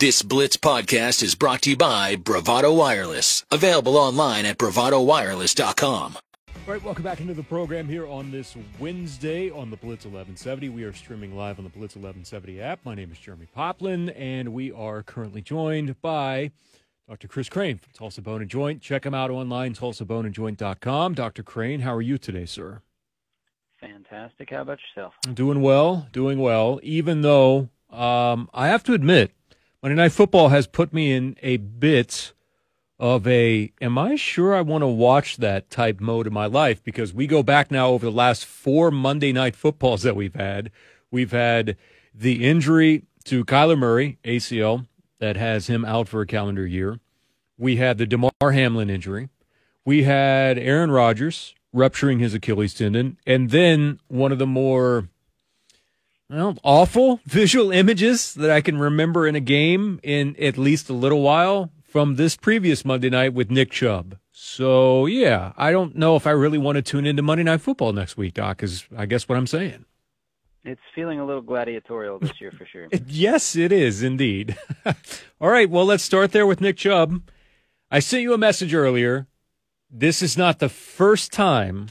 [0.00, 3.44] This Blitz podcast is brought to you by Bravado Wireless.
[3.50, 6.16] Available online at bravadowireless.com.
[6.16, 10.70] All right, welcome back into the program here on this Wednesday on the Blitz 1170.
[10.70, 12.80] We are streaming live on the Blitz 1170 app.
[12.82, 16.50] My name is Jeremy Poplin, and we are currently joined by
[17.06, 17.28] Dr.
[17.28, 18.80] Chris Crane from Tulsa Bone and Joint.
[18.80, 21.12] Check him out online, tulsaboneandjoint.com.
[21.12, 21.42] Dr.
[21.42, 22.80] Crane, how are you today, sir?
[23.78, 24.48] Fantastic.
[24.48, 25.12] How about yourself?
[25.34, 29.32] Doing well, doing well, even though um, I have to admit,
[29.82, 32.34] Monday Night Football has put me in a bit
[32.98, 36.84] of a am I sure I want to watch that type mode in my life
[36.84, 40.70] because we go back now over the last four Monday night footballs that we've had.
[41.10, 41.78] We've had
[42.14, 44.86] the injury to Kyler Murray, ACL,
[45.18, 47.00] that has him out for a calendar year.
[47.56, 49.30] We had the Damar Hamlin injury.
[49.86, 53.16] We had Aaron Rodgers rupturing his Achilles tendon.
[53.26, 55.08] And then one of the more
[56.30, 60.92] well, awful visual images that I can remember in a game in at least a
[60.92, 64.16] little while from this previous Monday night with Nick Chubb.
[64.30, 67.92] So, yeah, I don't know if I really want to tune into Monday Night Football
[67.92, 69.84] next week, Doc, is I guess what I'm saying.
[70.64, 72.86] It's feeling a little gladiatorial this year for sure.
[73.06, 74.56] yes, it is indeed.
[75.40, 77.22] All right, well, let's start there with Nick Chubb.
[77.90, 79.26] I sent you a message earlier.
[79.90, 81.88] This is not the first time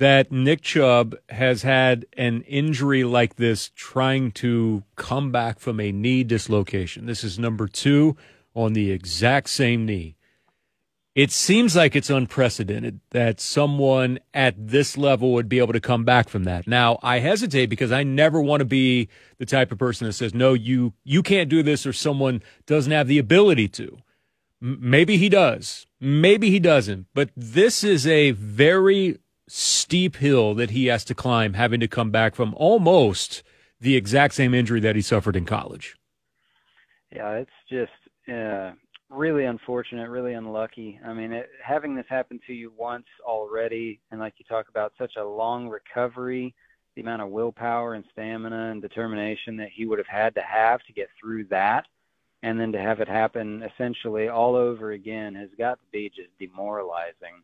[0.00, 5.92] that Nick Chubb has had an injury like this trying to come back from a
[5.92, 7.04] knee dislocation.
[7.04, 8.16] This is number two
[8.54, 10.16] on the exact same knee.
[11.14, 16.06] It seems like it's unprecedented that someone at this level would be able to come
[16.06, 16.66] back from that.
[16.66, 20.32] Now, I hesitate because I never want to be the type of person that says,
[20.32, 23.98] "No, you you can't do this," or someone doesn't have the ability to.
[24.62, 27.06] M- maybe he does, maybe he doesn't.
[27.12, 29.18] But this is a very
[29.50, 33.42] steep hill that he has to climb, having to come back from almost
[33.80, 35.96] the exact same injury that he suffered in college.
[37.10, 37.90] Yeah, it's just
[38.32, 38.72] uh,
[39.08, 41.00] really unfortunate, really unlucky.
[41.04, 44.92] I mean, it, having this happen to you once already, and like you talk about,
[44.96, 46.54] such a long recovery,
[46.94, 50.82] the amount of willpower and stamina and determination that he would have had to have
[50.84, 51.86] to get through that,
[52.42, 56.30] and then to have it happen essentially all over again has got to be just
[56.38, 57.42] demoralizing.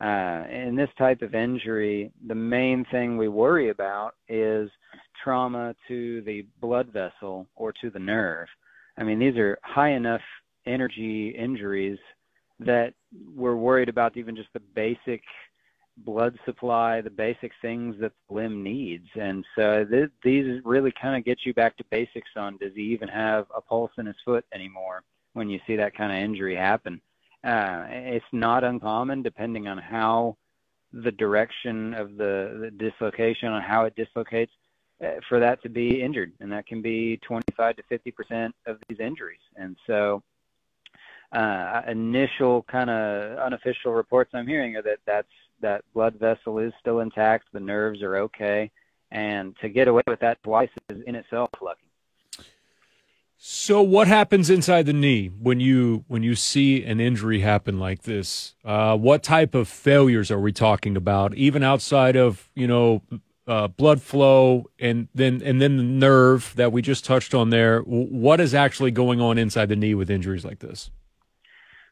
[0.00, 4.70] Uh, in this type of injury, the main thing we worry about is
[5.22, 8.46] trauma to the blood vessel or to the nerve.
[8.98, 10.20] I mean, these are high enough
[10.66, 11.98] energy injuries
[12.60, 12.92] that
[13.34, 15.22] we're worried about even just the basic
[15.98, 19.06] blood supply, the basic things that the limb needs.
[19.14, 22.82] And so th- these really kind of get you back to basics on does he
[22.82, 26.54] even have a pulse in his foot anymore when you see that kind of injury
[26.54, 27.00] happen.
[27.46, 30.36] Uh, it's not uncommon depending on how
[30.92, 34.50] the direction of the, the dislocation, on how it dislocates,
[35.04, 38.78] uh, for that to be injured, and that can be 25 to 50 percent of
[38.88, 39.40] these injuries.
[39.54, 40.24] And so,
[41.32, 45.28] uh, initial kind of unofficial reports I'm hearing are that that's
[45.60, 48.70] that blood vessel is still intact, the nerves are okay,
[49.12, 51.85] and to get away with that twice is in itself lucky.
[53.48, 58.02] So, what happens inside the knee when you when you see an injury happen like
[58.02, 58.56] this?
[58.64, 61.32] Uh, what type of failures are we talking about?
[61.36, 63.02] Even outside of you know
[63.46, 67.82] uh, blood flow and then and then the nerve that we just touched on there.
[67.82, 70.90] What is actually going on inside the knee with injuries like this?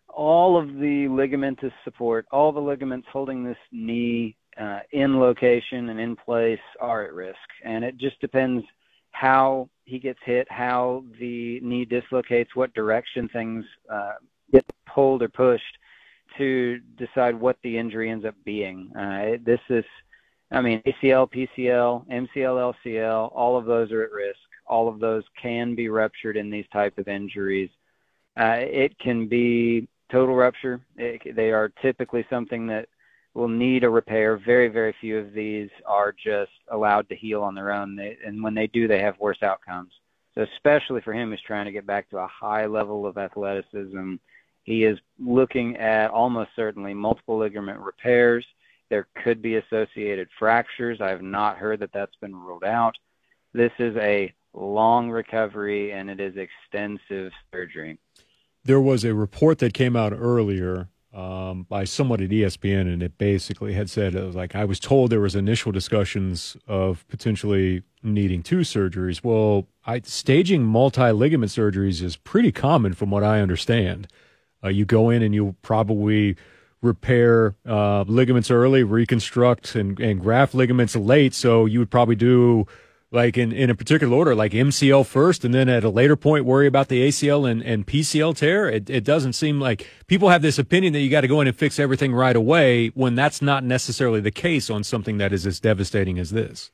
[0.08, 6.00] All of the ligamentous support, all the ligaments holding this knee uh, in location and
[6.00, 8.64] in place are at risk, and it just depends
[9.14, 14.14] how he gets hit, how the knee dislocates, what direction things uh,
[14.52, 15.78] get pulled or pushed
[16.36, 18.90] to decide what the injury ends up being.
[18.96, 19.84] Uh, this is
[20.50, 24.38] I mean, ACL, PCL, MCL, LCL, all of those are at risk.
[24.66, 27.70] All of those can be ruptured in these type of injuries.
[28.38, 30.80] Uh, it can be total rupture.
[30.96, 32.88] It, they are typically something that
[33.34, 34.36] will need a repair.
[34.36, 37.96] Very, very few of these are just allowed to heal on their own.
[37.96, 39.92] They, and when they do, they have worse outcomes.
[40.34, 44.14] So especially for him who's trying to get back to a high level of athleticism,
[44.62, 48.46] he is looking at almost certainly multiple ligament repairs–
[48.90, 51.00] there could be associated fractures.
[51.00, 52.96] I have not heard that that's been ruled out.
[53.52, 57.98] This is a long recovery and it is extensive surgery.
[58.64, 63.16] There was a report that came out earlier um, by someone at ESPN, and it
[63.18, 67.82] basically had said, it was like, I was told there was initial discussions of potentially
[68.02, 69.22] needing two surgeries.
[69.22, 74.08] Well, I, staging multi ligament surgeries is pretty common from what I understand.
[74.62, 76.36] Uh, you go in and you probably
[76.82, 81.32] repair uh, ligaments early, reconstruct and, and graft ligaments late.
[81.32, 82.66] So you would probably do
[83.14, 86.44] like in, in a particular order, like MCL first, and then at a later point
[86.44, 88.68] worry about the ACL and, and PCL tear?
[88.68, 91.46] It, it doesn't seem like people have this opinion that you got to go in
[91.46, 95.46] and fix everything right away when that's not necessarily the case on something that is
[95.46, 96.70] as devastating as this.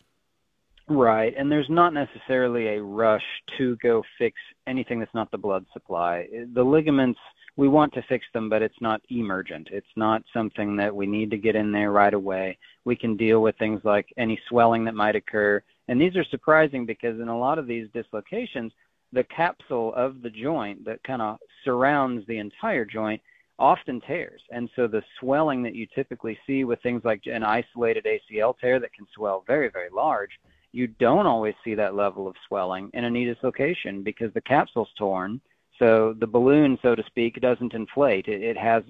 [0.90, 3.22] Right, and there's not necessarily a rush
[3.58, 4.36] to go fix
[4.66, 6.26] anything that's not the blood supply.
[6.52, 7.20] The ligaments,
[7.56, 9.68] we want to fix them, but it's not emergent.
[9.70, 12.58] It's not something that we need to get in there right away.
[12.84, 15.62] We can deal with things like any swelling that might occur.
[15.90, 18.72] And these are surprising because in a lot of these dislocations,
[19.12, 23.20] the capsule of the joint that kind of surrounds the entire joint
[23.58, 24.40] often tears.
[24.50, 28.80] And so the swelling that you typically see with things like an isolated ACL tear
[28.80, 30.30] that can swell very, very large
[30.72, 34.88] you don't always see that level of swelling in a knee dislocation because the capsule's
[34.96, 35.40] torn.
[35.78, 38.28] So the balloon, so to speak, doesn't inflate.
[38.28, 38.82] It, it has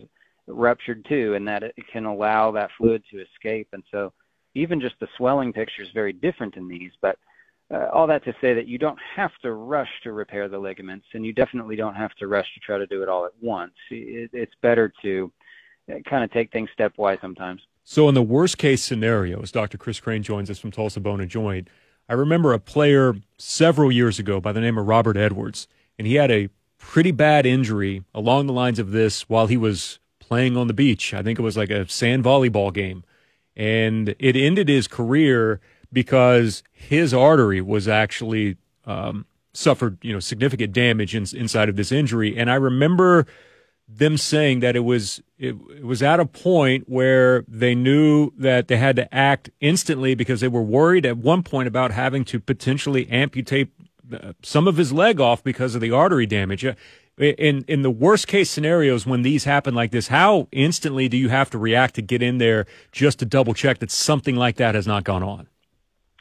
[0.46, 3.69] ruptured too, and that it can allow that fluid to escape.
[3.73, 4.12] And so
[4.55, 6.93] even just the swelling picture is very different in these.
[7.00, 7.19] But
[7.73, 11.06] uh, all that to say that you don't have to rush to repair the ligaments,
[11.14, 13.75] and you definitely don't have to rush to try to do it all at once.
[13.91, 15.32] It, it's better to
[15.91, 17.62] uh, kind of take things stepwise sometimes.
[17.85, 19.79] So, in the worst case scenarios, Dr.
[19.79, 21.69] Chris Crane joins us from Tulsa Bone and Joint.
[22.08, 26.17] I remember a player several years ago by the name of Robert Edwards, and he
[26.17, 30.67] had a pretty bad injury along the lines of this while he was playing on
[30.67, 31.14] the beach.
[31.14, 33.05] I think it was like a sand volleyball game.
[33.61, 35.61] And it ended his career
[35.93, 41.93] because his artery was actually um, suffered, you know, significant damage in, inside of this
[41.93, 42.39] injury.
[42.39, 43.27] And I remember
[43.87, 48.69] them saying that it was it, it, was at a point where they knew that
[48.69, 52.41] they had to act instantly because they were worried at one point about having to
[52.41, 53.69] potentially amputate
[54.11, 56.65] uh, some of his leg off because of the artery damage.
[57.20, 61.28] In in the worst case scenarios when these happen like this, how instantly do you
[61.28, 64.75] have to react to get in there just to double check that something like that
[64.75, 65.46] has not gone on?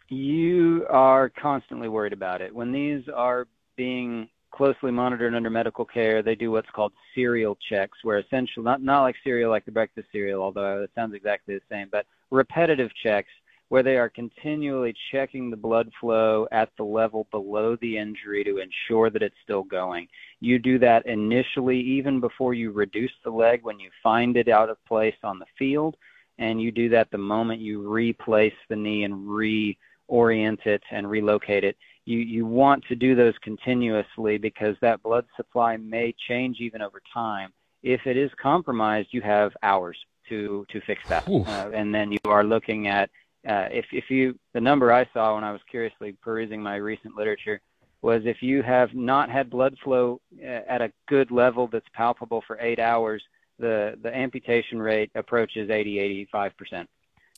[0.10, 2.54] You are constantly worried about it.
[2.54, 3.48] When these are
[3.78, 6.22] being closely monitored under medical care.
[6.22, 10.08] They do what's called serial checks, where essentially not not like cereal like the breakfast
[10.12, 13.30] cereal, although it sounds exactly the same, but repetitive checks
[13.70, 18.58] where they are continually checking the blood flow at the level below the injury to
[18.58, 20.08] ensure that it's still going.
[20.40, 24.70] You do that initially, even before you reduce the leg when you find it out
[24.70, 25.96] of place on the field,
[26.38, 31.64] and you do that the moment you replace the knee and reorient it and relocate
[31.64, 31.78] it
[32.10, 37.02] you, you want to do those continuously because that blood supply may change even over
[37.14, 37.54] time.
[37.84, 41.28] If it is compromised, you have hours to, to fix that.
[41.30, 43.12] Uh, and then you are looking at,
[43.48, 47.16] uh, if, if you, the number I saw when I was curiously perusing my recent
[47.16, 47.62] literature
[48.02, 52.44] was if you have not had blood flow uh, at a good level that's palpable
[52.48, 53.22] for eight hours,
[53.58, 56.88] the, the amputation rate approaches 80, 85%.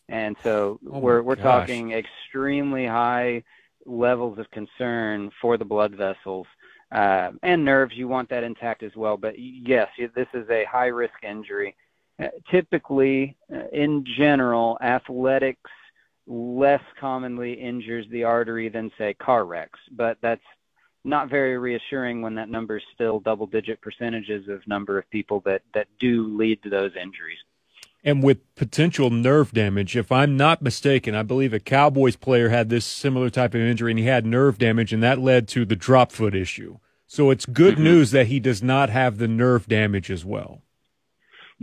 [0.09, 3.43] And so oh we're, we're talking extremely high
[3.85, 6.47] levels of concern for the blood vessels
[6.91, 7.93] uh, and nerves.
[7.95, 9.17] You want that intact as well.
[9.17, 11.75] But yes, this is a high risk injury.
[12.21, 15.71] Uh, typically, uh, in general, athletics
[16.27, 19.79] less commonly injures the artery than, say, car wrecks.
[19.91, 20.41] But that's
[21.03, 25.41] not very reassuring when that number is still double digit percentages of number of people
[25.45, 27.39] that, that do lead to those injuries
[28.03, 29.95] and with potential nerve damage.
[29.95, 33.91] If I'm not mistaken, I believe a Cowboys player had this similar type of injury
[33.91, 36.77] and he had nerve damage, and that led to the drop foot issue.
[37.07, 37.83] So it's good mm-hmm.
[37.83, 40.61] news that he does not have the nerve damage as well.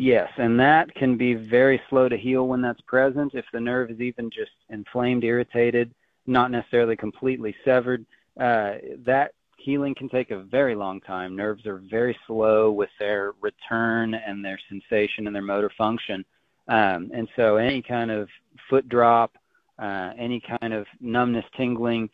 [0.00, 3.34] Yes, and that can be very slow to heal when that's present.
[3.34, 5.92] If the nerve is even just inflamed, irritated,
[6.24, 8.06] not necessarily completely severed,
[8.38, 8.74] uh,
[9.04, 11.34] that healing can take a very long time.
[11.34, 16.24] Nerves are very slow with their return and their sensation and their motor function.
[16.68, 18.28] Um, and so any kind of
[18.70, 19.32] foot drop,
[19.80, 22.08] uh, any kind of numbness, tingling,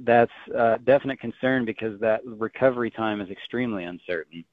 [0.00, 4.44] that's a definite concern because that recovery time is extremely uncertain.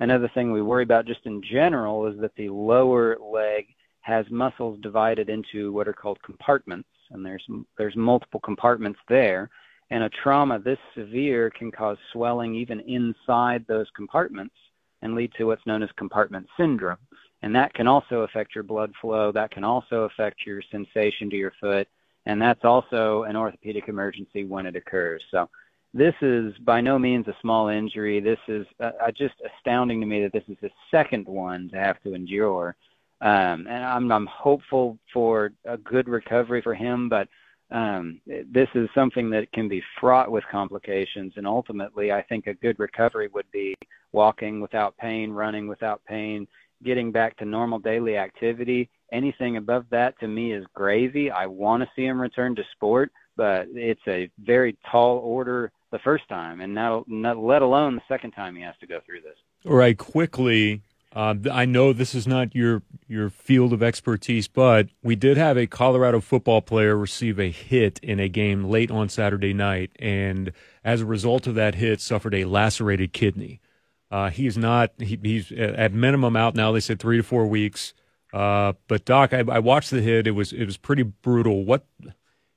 [0.00, 3.66] Another thing we worry about just in general is that the lower leg
[4.00, 7.44] has muscles divided into what are called compartments, and there's
[7.76, 9.50] there's multiple compartments there
[9.90, 14.54] and a trauma this severe can cause swelling even inside those compartments
[15.02, 16.98] and lead to what's known as compartment syndrome.
[17.42, 19.32] And that can also affect your blood flow.
[19.32, 21.86] That can also affect your sensation to your foot.
[22.26, 25.22] And that's also an orthopedic emergency when it occurs.
[25.30, 25.48] So
[25.94, 28.20] this is by no means a small injury.
[28.20, 31.76] This is uh, uh just astounding to me that this is the second one to
[31.76, 32.76] have to endure.
[33.20, 37.28] Um, and I'm, I'm hopeful for a good recovery for him, but
[37.70, 41.32] um, this is something that can be fraught with complications.
[41.36, 43.74] And ultimately, I think a good recovery would be
[44.12, 46.46] walking without pain, running without pain,
[46.84, 48.88] getting back to normal daily activity.
[49.12, 51.30] Anything above that to me is gravy.
[51.30, 55.98] I want to see him return to sport, but it's a very tall order the
[56.00, 59.20] first time, and now not, let alone the second time he has to go through
[59.22, 59.36] this.
[59.66, 60.82] All right, quickly.
[61.14, 65.56] Uh, I know this is not your your field of expertise, but we did have
[65.56, 70.52] a Colorado football player receive a hit in a game late on Saturday night, and
[70.84, 73.60] as a result of that hit, suffered a lacerated kidney.
[74.10, 74.92] Uh, he's not.
[74.98, 76.72] He, he's at minimum out now.
[76.72, 77.94] They said three to four weeks.
[78.32, 80.26] Uh, but Doc, I, I, watched the hit.
[80.26, 81.64] It was it was pretty brutal.
[81.64, 81.86] What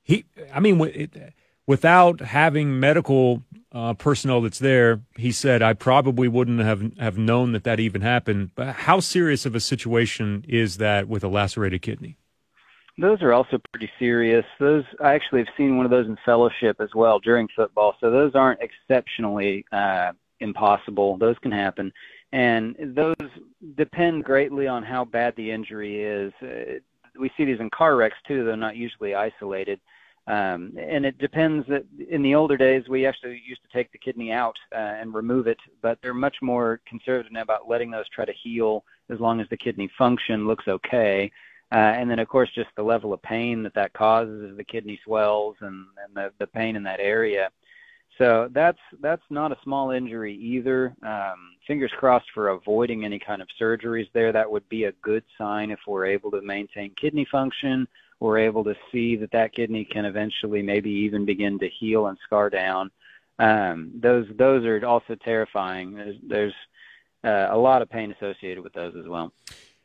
[0.02, 0.24] he?
[0.52, 1.34] I mean, it,
[1.66, 3.42] without having medical
[3.72, 8.02] uh, personnel that's there, he said I probably wouldn't have have known that that even
[8.02, 8.50] happened.
[8.54, 12.16] But how serious of a situation is that with a lacerated kidney?
[12.98, 14.44] Those are also pretty serious.
[14.60, 17.94] Those I actually have seen one of those in fellowship as well during football.
[18.00, 21.16] So those aren't exceptionally uh, impossible.
[21.16, 21.92] Those can happen,
[22.32, 23.30] and those
[23.76, 26.32] depend greatly on how bad the injury is.
[26.42, 26.80] Uh,
[27.18, 29.80] we see these in car wrecks too, though not usually isolated.
[30.28, 33.98] Um, and it depends that in the older days, we actually used to take the
[33.98, 38.08] kidney out uh, and remove it, but they're much more conservative now about letting those
[38.08, 41.30] try to heal as long as the kidney function looks okay.
[41.72, 44.64] Uh, and then, of course, just the level of pain that that causes as the
[44.64, 47.50] kidney swells and, and the, the pain in that area.
[48.18, 50.94] So that's that's not a small injury either.
[51.02, 54.32] Um, fingers crossed for avoiding any kind of surgeries there.
[54.32, 57.88] That would be a good sign if we're able to maintain kidney function
[58.22, 62.16] we're able to see that that kidney can eventually maybe even begin to heal and
[62.24, 62.88] scar down.
[63.40, 65.94] Um, those those are also terrifying.
[65.94, 66.54] There's, there's
[67.24, 69.32] uh, a lot of pain associated with those as well.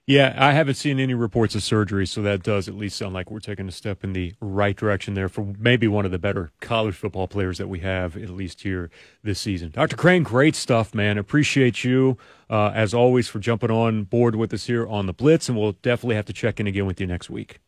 [0.06, 3.32] Yeah, I haven't seen any reports of surgery, so that does at least sound like
[3.32, 6.52] we're taking a step in the right direction there for maybe one of the better
[6.62, 8.90] college football players that we have, at least here
[9.24, 9.72] this season.
[9.72, 9.98] Dr.
[9.98, 11.18] Crane, great stuff, man.
[11.18, 12.18] Appreciate you,
[12.50, 15.74] uh, as always, for jumping on board with us here on the Blitz, and we'll
[15.74, 17.60] definitely have to check in again with you next week.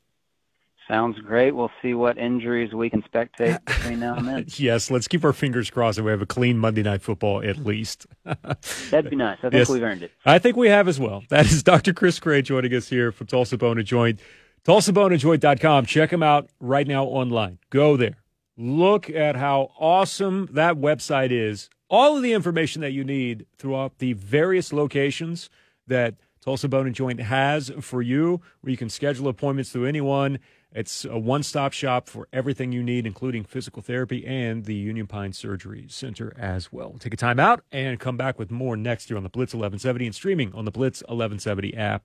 [0.90, 1.56] Sounds great.
[1.56, 4.46] We'll see what injuries we can spectate between now and then.
[4.56, 7.58] yes, let's keep our fingers crossed that we have a clean Monday Night Football at
[7.58, 8.08] least.
[8.90, 9.38] That'd be nice.
[9.40, 9.70] I think yes.
[9.70, 10.12] we've earned it.
[10.26, 11.24] I think we have as well.
[11.30, 11.94] That is Dr.
[11.94, 14.20] Chris Crane joining us here from Tulsa Bone and Joint.
[14.66, 15.86] TulsaBoneandJoint.com.
[15.86, 17.60] Check him out right now online.
[17.70, 18.24] Go there.
[18.58, 21.70] Look at how awesome that website is.
[21.88, 25.52] All of the information that you need throughout the various locations
[25.86, 30.40] that Tulsa Bone and Joint has for you, where you can schedule appointments through anyone
[30.74, 35.08] it's a one stop shop for everything you need, including physical therapy and the Union
[35.08, 36.96] Pine Surgery Center as well.
[37.00, 40.06] Take a time out and come back with more next year on the Blitz 1170
[40.06, 42.04] and streaming on the Blitz 1170 app.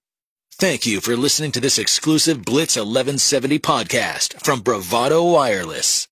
[0.57, 6.03] Thank you for listening to this exclusive Blitz 1170 podcast from Bravado Wireless.